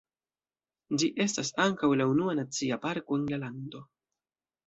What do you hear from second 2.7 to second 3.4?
parko en la